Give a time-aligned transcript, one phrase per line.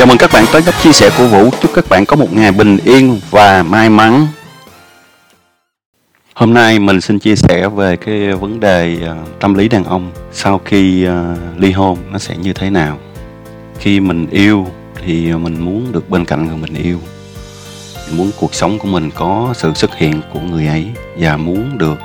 [0.00, 1.50] Chào mừng các bạn tới góc chia sẻ của Vũ.
[1.62, 4.26] Chúc các bạn có một ngày bình yên và may mắn.
[6.34, 10.12] Hôm nay mình xin chia sẻ về cái vấn đề ờ, tâm lý đàn ông
[10.32, 12.98] sau khi ờ, ly hôn nó sẽ như thế nào.
[13.78, 14.66] Khi mình yêu
[15.04, 16.98] thì mình muốn được bên cạnh người mình yêu.
[18.06, 20.86] Mình muốn cuộc sống của mình có sự xuất hiện của người ấy
[21.16, 21.98] và muốn được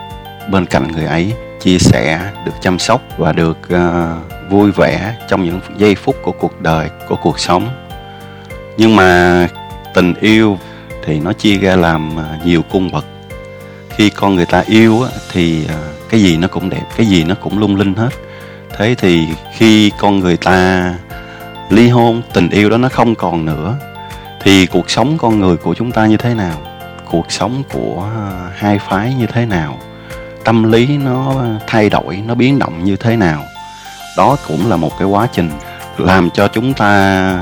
[0.52, 5.46] bên cạnh người ấy chia sẻ, được chăm sóc và được uh, vui vẻ trong
[5.46, 7.85] những giây phút của cuộc đời, của cuộc sống.
[8.78, 9.48] Nhưng mà
[9.94, 10.60] tình yêu
[11.06, 13.06] thì nó chia ra làm à, nhiều cung bậc.
[13.90, 15.78] Khi con người ta yêu thì à,
[16.10, 18.10] cái gì nó cũng đẹp, cái gì nó cũng lung linh hết.
[18.78, 20.94] Thế thì khi con người ta
[21.70, 23.76] ly hôn, tình yêu đó nó không còn nữa
[24.44, 26.62] thì cuộc sống con người của chúng ta như thế nào?
[27.06, 29.80] Cuộc sống của à, hai phái như thế nào?
[30.46, 31.36] tâm lý nó
[31.68, 33.44] thay đổi nó biến động như thế nào
[34.18, 35.50] đó cũng là một cái quá trình
[35.98, 37.40] làm cho chúng ta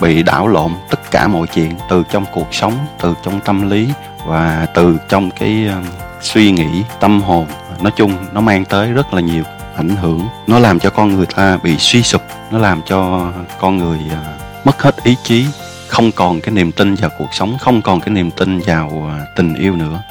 [0.00, 3.88] bị đảo lộn tất cả mọi chuyện, từ trong cuộc sống, từ trong tâm lý
[4.26, 5.82] và từ trong cái ờ,
[6.20, 7.46] suy nghĩ, tâm hồn.
[7.80, 9.44] Nói chung, nó mang tới rất là nhiều
[9.76, 10.28] ảnh hưởng.
[10.46, 14.32] Nó làm cho con người ta bị suy sụp, nó làm cho con người ờ,
[14.64, 15.46] mất hết ý chí,
[15.88, 19.26] không còn cái niềm tin vào cuộc sống, không còn cái niềm tin vào ờ,
[19.36, 20.02] tình yêu nữa.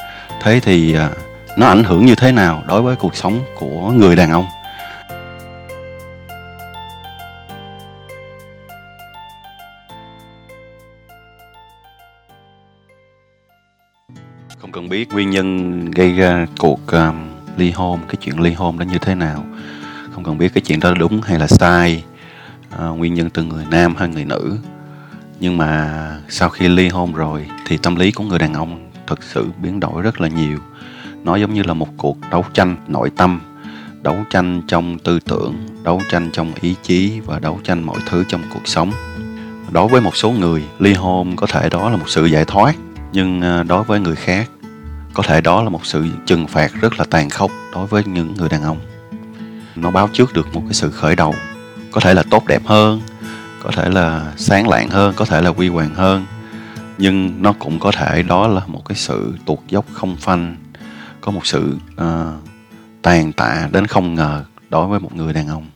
[0.42, 0.96] Thế thì
[1.56, 4.46] nó ảnh hưởng như thế nào đối với cuộc sống của người đàn ông?
[14.84, 17.14] Cần biết nguyên nhân gây ra cuộc um,
[17.56, 19.44] ly hôn cái chuyện ly hôn đó như thế nào.
[20.12, 22.04] Không cần biết cái chuyện đó đúng hay là sai.
[22.74, 24.56] Uh, nguyên nhân từ người nam hay người nữ.
[25.40, 29.22] Nhưng mà sau khi ly hôn rồi thì tâm lý của người đàn ông thực
[29.22, 30.58] sự biến đổi rất là nhiều.
[31.24, 33.40] Nó giống như là một cuộc đấu tranh nội tâm
[34.02, 38.24] đấu tranh trong tư tưởng đấu tranh trong ý chí và đấu tranh mọi thứ
[38.28, 38.92] trong cuộc sống.
[39.70, 42.76] Đối với một số người ly hôn có thể đó là một sự giải thoát
[43.14, 44.50] nhưng ờ, đối với người khác
[45.14, 48.34] có thể đó là một sự trừng phạt rất là tàn khốc đối với những
[48.34, 48.78] người đàn ông.
[49.76, 51.34] Nó báo trước được một cái sự khởi đầu
[51.90, 53.00] có thể là tốt đẹp hơn
[53.62, 56.26] có thể là sáng lạng hơn có thể là quy hoàng hơn.
[56.98, 60.56] Nhưng nó cũng có thể đó là một cái sự tuột dốc không phanh
[61.20, 62.44] có một sự uh,
[63.02, 65.66] tàn tạ đến không ngờ đối với một người đàn ông.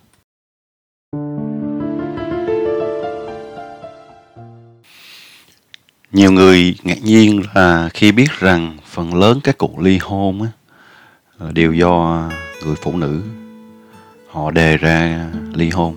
[6.13, 10.49] Nhiều người ngạc nhiên là khi biết rằng phần lớn các cuộc ly hôn á,
[11.39, 12.23] ờ, đều do
[12.65, 13.23] người phụ nữ
[14.31, 15.97] họ đề ra ly hôn.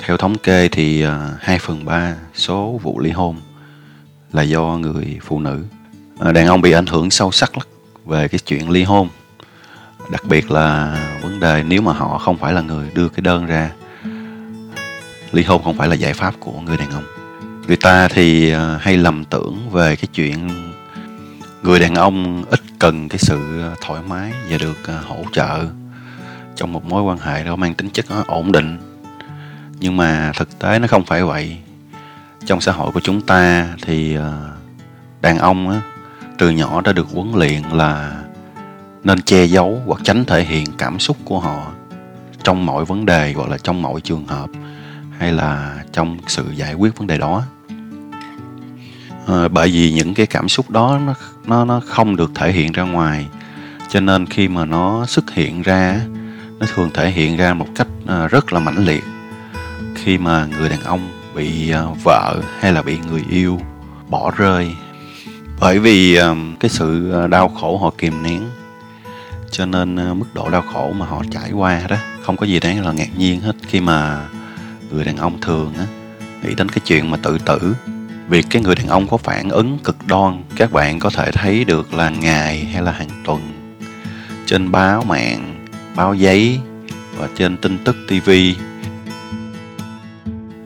[0.00, 3.36] Theo thống kê thì ờ, 2 phần 3 số vụ ly hôn
[4.32, 5.64] là do người phụ nữ.
[6.18, 7.66] Ờ, đàn ông bị ảnh hưởng sâu sắc lắm
[8.06, 9.08] về cái chuyện ly hôn.
[10.10, 13.46] Đặc biệt là vấn đề nếu mà họ không phải là người đưa cái đơn
[13.46, 13.70] ra
[15.32, 17.04] ly hôn không phải là giải pháp của người đàn ông.
[17.66, 20.48] Người ta thì hay lầm tưởng về cái chuyện
[21.62, 25.66] người đàn ông ít cần cái sự thoải mái và được à, hỗ trợ
[26.56, 28.78] trong một mối quan hệ đó mang tính chất ổn định.
[29.80, 31.56] Nhưng mà thực tế nó không phải vậy.
[32.46, 34.32] Trong xã hội của chúng ta thì à,
[35.20, 35.80] đàn ông
[36.38, 38.22] từ nhỏ đã được huấn luyện là
[39.04, 41.72] nên che giấu hoặc tránh thể hiện cảm xúc của họ
[42.42, 44.50] trong mọi vấn đề hoặc là trong mọi trường hợp
[45.18, 47.42] hay là trong sự giải quyết vấn đề đó
[49.26, 51.14] à, bởi vì những cái cảm xúc đó nó
[51.46, 53.26] nó nó không được thể hiện ra ngoài.
[53.88, 56.00] Cho nên khi mà nó xuất hiện ra
[56.58, 59.04] nó thường thể hiện ra một cách à, rất là mãnh liệt.
[59.94, 63.60] Khi mà người đàn ông bị à, vợ hay là bị người yêu
[64.08, 64.74] bỏ rơi.
[65.60, 66.18] Bởi vì
[66.60, 68.42] cái sự đau khổ họ kìm nén.
[69.50, 72.86] Cho nên mức độ đau khổ mà họ trải qua đó không có gì đáng
[72.86, 73.56] là ngạc nhiên hết.
[73.66, 74.28] Khi mà
[74.90, 75.86] người đàn ông thường á
[76.42, 77.74] nghĩ đến cái chuyện mà tự tử
[78.28, 81.64] việc cái người đàn ông có phản ứng cực đoan, các bạn có thể thấy
[81.64, 83.40] được là ngày hay là hàng tuần.
[84.46, 85.66] Trên báo mạng,
[85.96, 86.60] báo giấy
[87.16, 88.30] và trên tin tức TV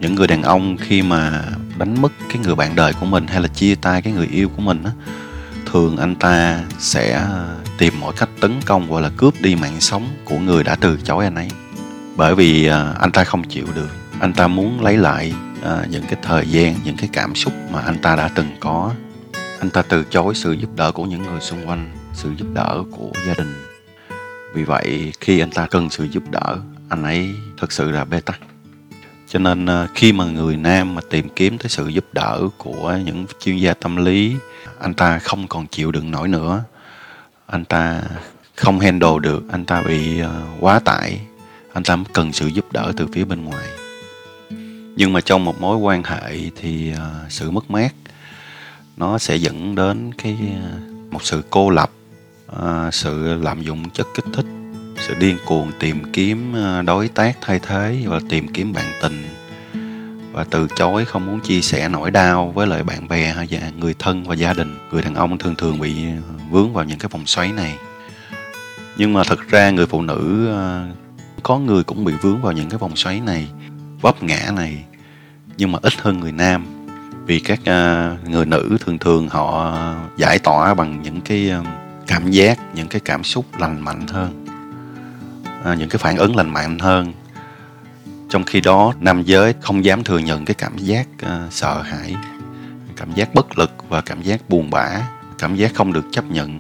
[0.07, 1.45] những người đàn ông khi mà
[1.79, 4.49] đánh mất cái người bạn đời của mình hay là chia tay cái người yêu
[4.57, 4.91] của mình á,
[5.67, 9.81] thường anh ta sẽ ờ, tìm mọi cách tấn công gọi là cướp đi mạng
[9.81, 11.49] sống của người đã từ chối anh ấy.
[12.17, 13.89] Bởi vì ờ, anh ta không chịu được.
[14.21, 17.81] Anh ta muốn lấy lại à, những cái thời gian những cái cảm xúc mà
[17.81, 18.93] anh ta đã từng có.
[19.61, 22.83] Anh ta từ chối sự giúp đỡ của những người xung quanh sự giúp đỡ
[22.91, 23.55] của gia đình.
[24.55, 26.57] Vì vậy khi anh ta cần sự giúp đỡ
[26.89, 28.41] anh ấy thực sự là bê tắc.
[29.29, 32.99] Cho nên à, khi mà người nam mà tìm kiếm tới sự giúp đỡ của
[33.05, 34.37] những chuyên gia tâm lý
[34.79, 36.65] anh ta không còn chịu đựng nổi nữa.
[37.47, 38.03] Anh ta
[38.55, 40.31] không handle được anh ta bị à,
[40.61, 41.21] quá tải.
[41.73, 43.67] Anh ta cần sự giúp đỡ từ phía bên ngoài
[44.97, 47.95] nhưng mà trong một mối quan hệ thì ờ, sự mất mát,
[48.97, 50.79] nó sẽ dẫn đến cái ờ,
[51.11, 51.91] một sự cô lập
[52.47, 54.47] ờ, sự lạm dụng chất kích thích,
[55.07, 56.55] sự điên cuồng tìm kiếm
[56.87, 59.25] đối tác thay thế và tìm kiếm bạn tình.
[60.33, 63.95] Và từ chối không muốn chia sẻ nỗi đau với lại bạn bè và người
[63.99, 64.79] thân và gia đình.
[64.93, 65.95] Người đàn ông thường thường bị
[66.51, 67.75] vướng vào những cái vòng xoáy này.
[68.97, 70.49] Nhưng mà thật ra người phụ nữ
[71.43, 73.49] có người cũng bị vướng vào những cái vòng xoáy này
[74.01, 74.85] vấp ngã này
[75.57, 76.67] nhưng mà ít hơn người nam.
[77.27, 79.75] Vì các uh, người nữ thường thường họ
[80.17, 81.67] giải tỏa bằng những cái uh,
[82.07, 84.47] cảm giác những cái cảm xúc lành mạnh hơn
[85.73, 87.13] uh, những cái phản ứng lành mạnh hơn.
[88.29, 92.17] Trong khi đó nam giới không dám thừa nhận cái cảm giác uh, sợ hãi
[92.97, 95.09] cảm giác bất lực và cảm giác buồn bã
[95.39, 96.59] cảm giác không được chấp nhận.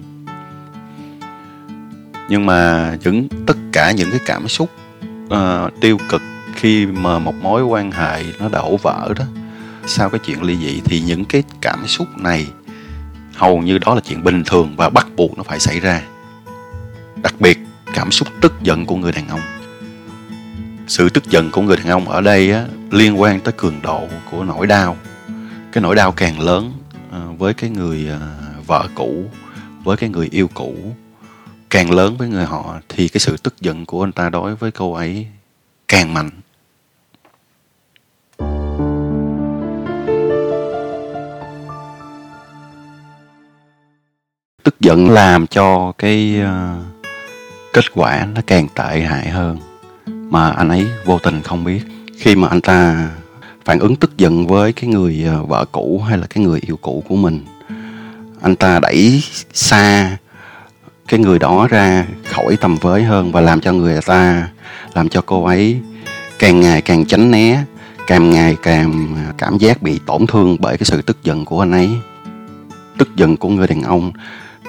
[2.29, 4.71] Nhưng mà những tất cả những cái cảm xúc
[5.25, 6.23] uh, tiêu cực
[6.57, 9.25] khi mà một mối quan hệ nó đổ vỡ đó
[9.87, 12.47] sau cái chuyện ly dị thì những cái cảm xúc này
[13.35, 16.03] hầu như đó là chuyện bình thường và bắt buộc nó phải xảy ra.
[17.23, 17.59] Đặc biệt
[17.95, 19.41] cảm xúc tức giận của người đàn ông.
[20.87, 24.09] Sự tức giận của người đàn ông ở đây á, liên quan tới cường độ
[24.31, 24.97] của nỗi đau.
[25.73, 26.73] Cái nỗi đau càng lớn
[27.13, 28.19] à, với cái người à,
[28.67, 29.25] vợ cũ
[29.85, 30.75] với cái người yêu cũ
[31.71, 34.71] càng lớn với người họ thì cái sự tức giận của anh ta đối với
[34.71, 35.27] cô ấy
[35.89, 36.31] càng mạnh.
[44.67, 46.85] Tức giận làm cho cái uh,
[47.73, 49.59] kết quả nó càng tệ hại hơn
[50.07, 51.81] mà anh ấy vô tình không biết.
[52.19, 53.11] Khi mà anh ta
[53.65, 56.77] phản ứng tức giận với cái người uh, vợ cũ hay là cái người yêu
[56.77, 57.45] cũ của mình
[58.43, 59.23] anh ta đẩy
[59.53, 60.17] xa
[61.09, 64.49] cái người đó ra khỏi tầm với hơn và làm cho người ta
[64.95, 65.81] làm cho cô ấy
[66.39, 67.65] càng ngày càng tránh né
[68.07, 71.61] càng ngày càng ờ, cảm giác bị tổn thương bởi cái sự tức giận của
[71.61, 71.91] anh ấy.
[72.99, 74.13] Tức giận của người đàn ông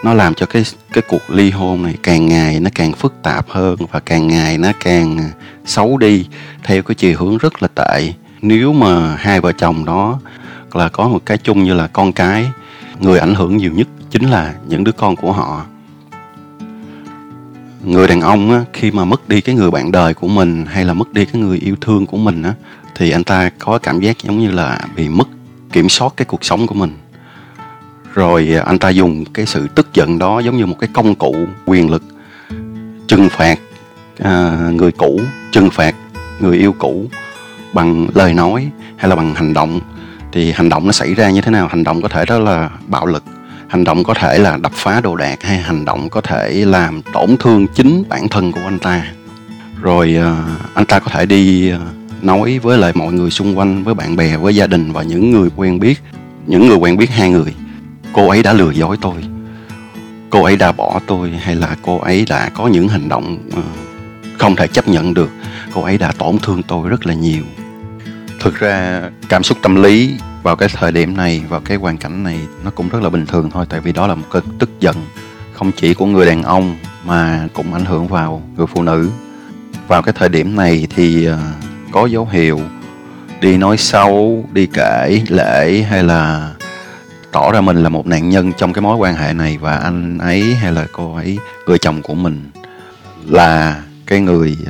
[0.04, 0.64] nó làm cho cái
[0.94, 4.58] cái cuộc ly hôn này càng ngày nó càng phức tạp hơn và càng ngày
[4.58, 5.30] nó càng à,
[5.66, 6.26] xấu đi
[6.64, 8.14] theo cái chiều hướng rất là tệ.
[8.42, 10.20] Nếu mà hai vợ chồng đó
[10.74, 12.46] là có một cái chung như là con cái
[13.00, 15.66] người ảnh hưởng nhiều nhất chính là những đứa con của họ.
[17.84, 20.86] Người đàn ông á, khi mà mất đi cái người bạn đời của mình hay
[20.86, 22.54] là mất đi cái người yêu thương của mình á,
[22.96, 25.28] thì anh ta có cảm giác giống như là bị mất
[25.72, 26.98] kiểm soát cái cuộc sống của mình
[28.18, 31.16] rồi à, anh ta dùng cái sự tức giận đó giống như một cái công
[31.16, 31.36] cụ
[31.66, 32.04] quyền lực
[33.08, 33.60] trừng phạt
[34.20, 35.20] à, người cũ
[35.52, 35.96] trừng phạt
[36.40, 37.06] người yêu cũ
[37.74, 39.80] bằng lời nói hay là bằng hành động.
[40.32, 41.68] Thì hành động nó xảy ra như thế nào?
[41.68, 43.24] Hành động có thể đó là bạo lực
[43.68, 47.02] hành động có thể là đập phá đồ đạc hay hành động có thể làm
[47.14, 49.08] tổn thương chính bản thân của anh ta.
[49.82, 51.80] Rồi à, anh ta có thể đi à,
[52.22, 55.32] nói với lại mọi người xung quanh với bạn bè với gia đình và những
[55.32, 56.00] người quen biết
[56.48, 57.54] những người quen biết hai người
[58.18, 59.16] cô ấy đã lừa dối tôi.
[60.30, 63.62] Cô ấy đã bỏ tôi hay là cô ấy đã có những hành động ờ,
[64.38, 65.30] không thể chấp nhận được.
[65.74, 67.44] Cô ấy đã tổn thương tôi rất là nhiều.
[68.40, 72.24] Thực ra, cảm xúc tâm lý vào cái thời điểm này, vào cái hoàn cảnh
[72.24, 74.70] này nó cũng rất là bình thường thôi, tại vì đó là một cơn tức
[74.80, 74.96] giận,
[75.54, 76.76] không chỉ của người đàn ông
[77.06, 79.10] mà cũng ảnh hưởng vào người phụ nữ.
[79.88, 81.38] Vào cái thời điểm này thì ờ,
[81.92, 82.62] có dấu hiệu
[83.42, 86.52] đi nói xấu, đi kể lễ hay là
[87.38, 90.18] tỏ ra mình là một nạn nhân trong cái mối quan hệ này và anh
[90.18, 92.50] ấy hay là cô ấy người chồng của mình
[93.26, 94.70] là cái người uh,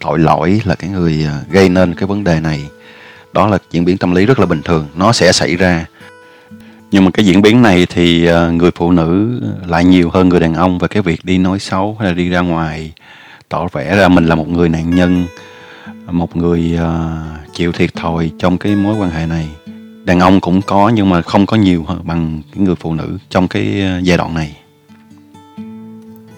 [0.00, 2.68] tội lỗi là cái người uh, gây nên cái vấn đề này.
[3.32, 5.86] Đó là diễn biến tâm lý rất là bình thường nó sẽ xảy ra.
[6.90, 10.40] Nhưng mà cái diễn biến này thì uh, người phụ nữ lại nhiều hơn người
[10.40, 12.92] đàn ông về cái việc đi nói xấu hay là đi ra ngoài
[13.48, 15.26] tỏ vẻ ra mình là một người nạn nhân
[16.06, 19.48] một người uh, chịu thiệt thòi trong cái mối quan hệ này
[20.08, 23.48] đàn ông cũng có nhưng mà không có nhiều bằng cái người phụ nữ trong
[23.48, 24.56] cái ờ, giai đoạn này.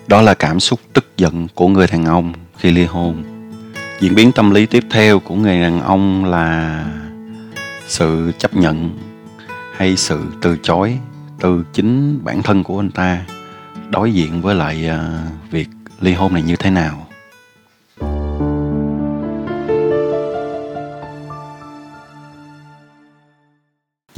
[0.06, 3.22] Đó là cảm xúc tức giận của người đàn ông khi ly hôn.
[4.00, 6.84] Diễn biến tâm lý tiếp theo của người đàn ông là
[7.86, 8.98] sự chấp nhận
[9.76, 10.98] hay sự từ chối
[11.40, 13.20] từ chính bản thân của anh ta
[13.90, 15.68] đối diện với lại ờ, việc
[16.00, 17.06] ly hôn này như thế nào.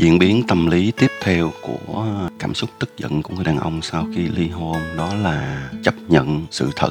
[0.03, 2.07] Diễn biến tâm lý tiếp theo của
[2.39, 5.95] cảm xúc tức giận của người đàn ông sau khi ly hôn đó là chấp
[6.09, 6.91] nhận sự thật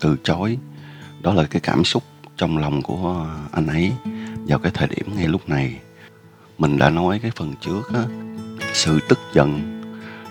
[0.00, 0.58] từ chối.
[1.20, 2.02] Đó là cái cảm xúc
[2.36, 3.92] trong lòng của anh ấy
[4.46, 5.78] vào cái thời điểm ngay lúc này.
[6.58, 8.04] Mình đã nói cái phần trước á
[8.72, 9.80] sự tức giận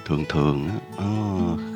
[0.06, 1.06] thường thường á,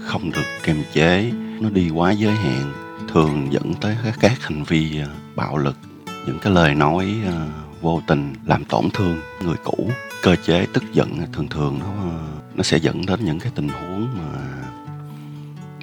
[0.06, 2.74] không được kiềm chế nó đi quá giới hạn
[3.14, 5.78] thường dẫn tới các hành vi à, bạo lực
[6.26, 7.48] những cái lời nói à,
[7.82, 9.90] vô tình làm tổn thương người cũ
[10.24, 12.20] cơ chế tức giận thường thường nó ờ,
[12.56, 14.48] nó sẽ dẫn đến những cái tình huống mà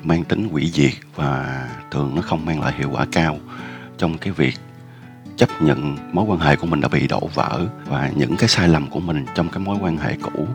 [0.02, 3.38] mang tính hủy diệt và thường nó không mang lại hiệu quả cao
[3.98, 4.54] trong cái việc
[5.36, 8.68] chấp nhận mối quan hệ của mình đã bị đổ vỡ và những cái sai
[8.68, 10.46] lầm của mình trong cái mối quan hệ cũ.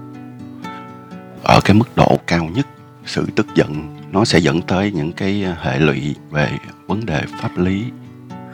[1.43, 2.67] Ở cái mức độ cao nhất,
[3.05, 6.51] sự tức giận nó sẽ dẫn tới những cái hệ lụy về
[6.87, 7.85] vấn đề pháp lý.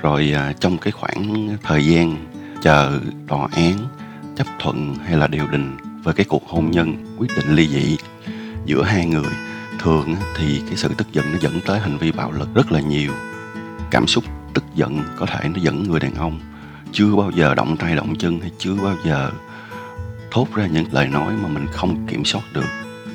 [0.01, 2.15] Rồi ờ, trong cái khoảng thời gian
[2.61, 3.73] chờ tòa án
[4.35, 7.97] chấp thuận hay là điều đình về cái cuộc hôn nhân quyết định ly dị?
[8.65, 9.33] Giữa hai người,
[9.79, 12.79] thường thì cái sự tức giận nó dẫn tới hành vi bạo lực rất là
[12.79, 13.11] nhiều.
[13.91, 14.23] Cảm xúc
[14.53, 16.39] tức giận có thể nó dẫn người đàn ông
[16.91, 19.31] chưa bao giờ động tay động chân hay chưa bao giờ
[20.31, 22.65] thốt ra những lời nói mà mình không kiểm soát được.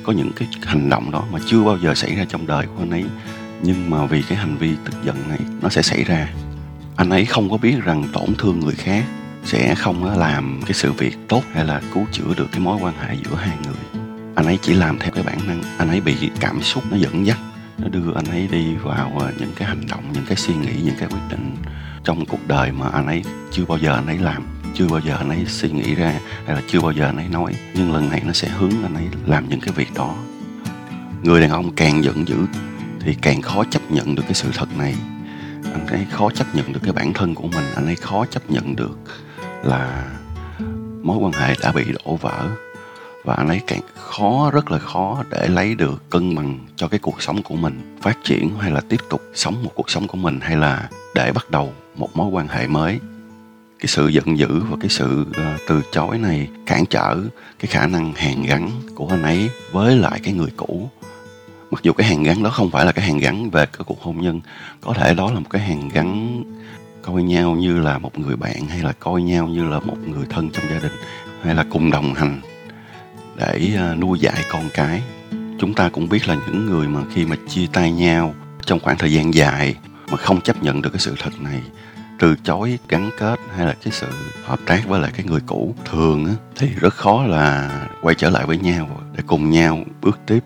[0.03, 2.83] Có những cái hành động đó mà chưa bao giờ xảy ra trong đời của
[2.83, 3.05] anh ấy,
[3.63, 6.33] nhưng mà vì cái hành vi tức giận này nó sẽ xảy ra.
[6.95, 9.03] Anh ấy không có biết rằng tổn thương người khác
[9.43, 12.93] sẽ không làm cái sự việc tốt hay là cứu chữa được cái mối quan
[12.99, 14.03] hệ giữa hai người.
[14.35, 17.25] Anh ấy chỉ làm theo cái bản năng, anh ấy bị cảm xúc nó dẫn
[17.25, 17.37] dắt,
[17.77, 20.73] nó đưa anh ấy đi vào ờ, những cái hành động, những cái suy nghĩ,
[20.83, 21.55] những cái quyết định
[22.03, 24.43] trong cuộc đời mà anh ấy chưa bao giờ anh ấy làm,
[24.73, 26.13] chưa bao giờ anh ấy suy nghĩ ra
[26.45, 27.55] hay là chưa bao giờ anh ấy nói.
[27.73, 30.15] Nhưng lần này nó sẽ hướng anh ấy làm những cái việc đó.
[31.23, 32.37] Người đàn ông càng giận dữ
[32.99, 34.95] thì càng khó chấp nhận được cái sự thật này.
[35.73, 38.49] Anh ấy khó chấp nhận được cái bản thân của mình, anh ấy khó chấp
[38.49, 38.97] nhận được
[39.63, 40.11] là
[41.03, 42.47] mối quan hệ đã bị đổ vỡ
[43.23, 46.99] và anh ấy càng khó, rất là khó để lấy được cân bằng cho cái
[46.99, 50.17] cuộc sống của mình, phát triển hay là tiếp tục sống một cuộc sống của
[50.17, 52.99] mình, hay là để bắt đầu một mối quan hệ mới.
[53.79, 57.17] Cái sự giận dữ và cái sự ờ, từ chối này cản trở
[57.59, 60.89] cái khả năng hàn gắn của anh ấy với lại cái người cũ.
[61.71, 64.01] Mặc dù cái hàn gắn đó không phải là cái hàn gắn về cái cuộc
[64.01, 64.41] hôn nhân,
[64.81, 66.43] có thể đó là một cái hàn gắn
[67.01, 70.25] coi nhau như là một người bạn hay là coi nhau như là một người
[70.29, 70.91] thân trong gia đình
[71.43, 72.41] hay là cùng đồng hành
[73.35, 75.01] để à, nuôi dạy con cái.
[75.59, 78.97] Chúng ta cũng biết là những người mà khi mà chia tay nhau trong khoảng
[78.97, 79.75] thời gian dài
[80.11, 81.61] mà không chấp nhận được cái sự thật này
[82.21, 84.07] từ chối gắn kết hay là cái sự
[84.43, 87.69] hợp tác với lại cái người cũ thường á, thì rất khó là
[88.01, 90.39] quay trở lại với nhau để cùng nhau bước tiếp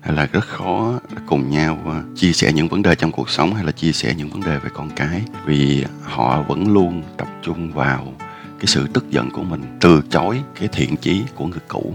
[0.00, 3.54] hay là rất khó cùng nhau ờ, chia sẻ những vấn đề trong cuộc sống
[3.54, 5.22] hay là chia sẻ những vấn đề về con cái.
[5.44, 8.14] Vì họ vẫn luôn tập trung vào
[8.58, 11.94] cái sự tức giận của mình, từ chối cái thiện chí của người cũ.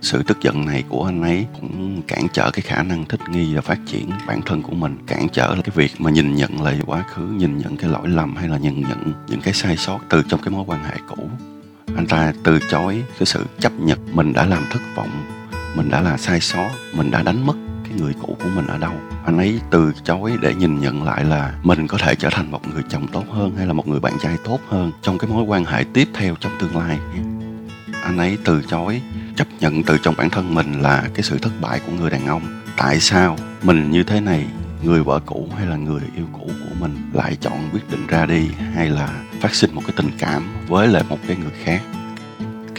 [0.00, 3.54] Sự tức giận này của anh ấy cũng cản trở cái khả năng thích nghi
[3.54, 6.80] và phát triển bản thân của mình, cản trở cái việc mà nhìn nhận lại
[6.86, 9.98] quá khứ, nhìn nhận cái lỗi lầm hay là nhìn nhận những cái sai sót
[10.08, 11.30] từ trong cái mối quan hệ cũ.
[11.96, 15.39] Anh ta từ chối cái sự chấp nhận mình đã làm thất vọng
[15.74, 18.78] mình đã là sai sót, mình đã đánh mất cái người cũ của mình ở
[18.78, 18.92] đâu.
[19.24, 22.68] Anh ấy từ chối để nhìn nhận lại là mình có thể trở thành một
[22.68, 25.42] người chồng tốt hơn hay là một người bạn trai tốt hơn trong cái mối
[25.42, 26.98] quan hệ tiếp theo trong tương lai.
[28.02, 29.02] Anh ấy từ chối
[29.36, 32.26] chấp nhận từ trong bản thân mình là cái sự thất bại của người đàn
[32.26, 32.42] ông.
[32.76, 34.46] Tại sao mình như thế này,
[34.82, 38.26] người vợ cũ hay là người yêu cũ của mình lại chọn quyết định ra
[38.26, 39.08] đi hay là
[39.40, 41.80] phát sinh một cái tình cảm với lại một cái người khác?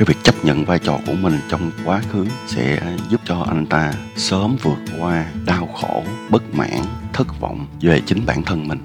[0.01, 3.65] Cái việc chấp nhận vai trò của mình trong quá khứ sẽ giúp cho anh
[3.65, 6.81] ta sớm vượt qua đau khổ, bất mãn,
[7.13, 8.79] thất vọng về chính bản thân mình.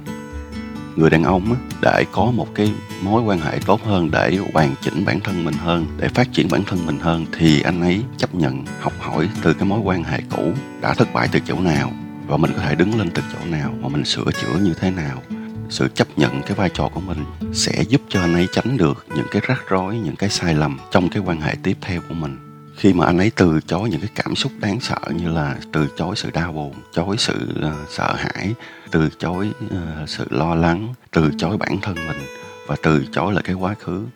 [0.96, 5.04] Người đàn ông để có một cái mối quan hệ tốt hơn để hoàn chỉnh
[5.04, 8.34] bản thân mình hơn, để phát triển bản thân mình hơn, thì anh ấy chấp
[8.34, 11.92] nhận học hỏi từ cái mối quan hệ cũ đã thất bại từ chỗ nào,
[12.26, 14.90] và mình có thể đứng lên từ chỗ nào mà mình sửa chữa như thế
[14.90, 15.22] nào
[15.70, 19.06] sự chấp nhận cái vai trò của mình sẽ giúp cho anh ấy tránh được
[19.16, 22.14] những cái rắc rối những cái sai lầm trong cái quan hệ tiếp theo của
[22.14, 22.36] mình.
[22.76, 25.88] Khi mà anh ấy từ chối những cái cảm xúc đáng sợ như là từ
[25.96, 28.54] chối sự đau buồn chối sự uh, sợ hãi
[28.90, 32.18] từ chối uh, sự lo lắng từ chối bản thân mình
[32.66, 34.06] và từ chối lại cái quá khứ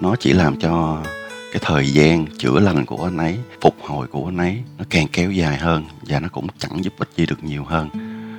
[0.00, 1.02] nó chỉ làm cho
[1.52, 5.06] cái thời gian chữa lành của anh ấy phục hồi của anh ấy nó càng
[5.12, 7.88] kéo dài hơn và nó cũng chẳng giúp ích gì được nhiều hơn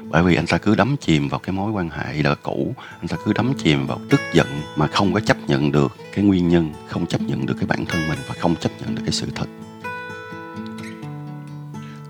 [0.10, 3.08] bởi vì anh ta cứ đắm chìm vào cái mối quan hệ đã cũ, anh
[3.08, 6.50] ta cứ đắm chìm vào tức giận mà không có chấp nhận được cái nguyên
[6.50, 9.12] nhân, không chấp nhận được cái bản thân mình và không chấp nhận được cái
[9.12, 9.46] sự thật.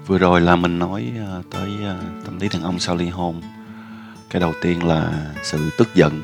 [0.08, 3.41] Vừa rồi là mình nói ờ, tới ờ, tâm lý đàn ông sau ly hôn.
[4.29, 6.22] Cái đầu tiên là sự tức giận.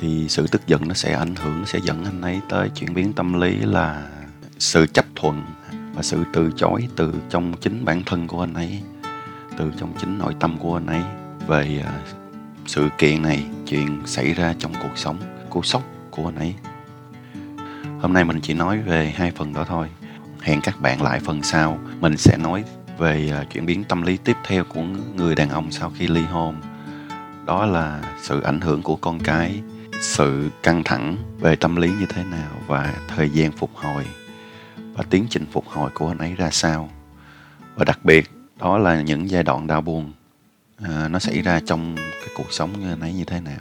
[0.00, 2.94] Thì sự tức giận nó sẽ ảnh hưởng nó sẽ dẫn anh ấy tới chuyển
[2.94, 4.08] biến tâm lý là
[4.58, 5.42] sự chấp thuận
[5.94, 8.82] và sự từ chối từ trong chính bản thân của anh ấy
[9.56, 11.02] từ trong chính nội tâm của anh ấy
[11.46, 11.92] về à,
[12.66, 15.18] sự kiện này, chuyện xảy ra trong cuộc sống,
[15.50, 16.54] cú sốc của anh ấy.
[18.00, 19.88] Hôm nay mình chỉ nói về hai phần đó thôi.
[20.40, 21.78] Hẹn các bạn lại phần sau.
[22.00, 22.64] Mình sẽ nói
[22.98, 24.82] về à, chuyển biến tâm lý tiếp theo của
[25.16, 26.56] người đàn ông sau khi ly hôn.
[27.46, 29.62] Đó là sự ảnh hưởng của con cái,
[30.00, 34.04] sự căng thẳng về tâm lý như thế nào và thời gian phục hồi
[34.94, 36.90] và tiến trình phục hồi của anh ấy ra sao.
[37.74, 40.12] Và đặc biệt đó là những giai đoạn đau buồn
[40.82, 43.60] à, nó xảy ra trong cái cuộc sống như anh như thế nào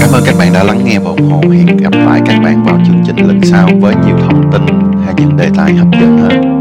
[0.00, 1.40] Cảm ơn các bạn đã lắng nghe và ủng hộ.
[1.40, 4.62] Hẹn gặp lại các bạn vào chương trình lần sau với nhiều thông tin
[5.04, 6.59] hay những đề tài hấp dẫn hơn.